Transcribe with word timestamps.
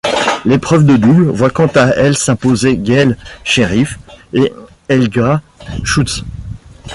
L'épreuve 0.45 0.87
de 0.87 0.97
double 0.97 1.25
voit 1.29 1.51
quant 1.51 1.67
à 1.75 1.89
elle 1.95 2.17
s'imposer 2.17 2.75
Gail 2.75 3.15
Sherriff 3.43 3.99
et 4.33 4.51
Helga 4.89 5.43
Schultze. 5.83 6.23